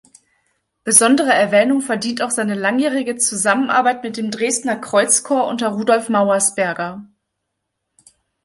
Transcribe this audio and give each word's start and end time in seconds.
Besondere 0.83 1.31
Erwähnung 1.31 1.79
verdient 1.81 2.23
auch 2.23 2.31
seine 2.31 2.55
langjährige 2.55 3.17
Zusammenarbeit 3.17 4.01
mit 4.01 4.17
dem 4.17 4.31
Dresdner 4.31 4.77
Kreuzchor 4.77 5.45
unter 5.45 5.67
Rudolf 5.67 6.09
Mauersberger. 6.09 7.07